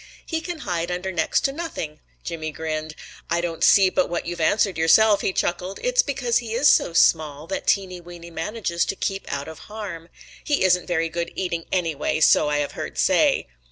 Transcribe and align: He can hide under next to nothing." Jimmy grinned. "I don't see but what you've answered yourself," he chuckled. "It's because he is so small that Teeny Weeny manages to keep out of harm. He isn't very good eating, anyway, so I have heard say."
He 0.25 0.41
can 0.41 0.61
hide 0.65 0.89
under 0.89 1.11
next 1.11 1.41
to 1.41 1.51
nothing." 1.53 1.99
Jimmy 2.23 2.49
grinned. 2.51 2.95
"I 3.29 3.39
don't 3.39 3.63
see 3.63 3.87
but 3.91 4.09
what 4.09 4.25
you've 4.25 4.41
answered 4.41 4.75
yourself," 4.75 5.21
he 5.21 5.31
chuckled. 5.31 5.79
"It's 5.83 6.01
because 6.01 6.39
he 6.39 6.53
is 6.55 6.67
so 6.67 6.93
small 6.93 7.45
that 7.45 7.67
Teeny 7.67 8.01
Weeny 8.01 8.31
manages 8.31 8.83
to 8.85 8.95
keep 8.95 9.31
out 9.31 9.47
of 9.47 9.59
harm. 9.69 10.09
He 10.43 10.63
isn't 10.63 10.87
very 10.87 11.07
good 11.09 11.31
eating, 11.35 11.65
anyway, 11.71 12.19
so 12.19 12.49
I 12.49 12.57
have 12.57 12.71
heard 12.71 12.97
say." 12.97 13.45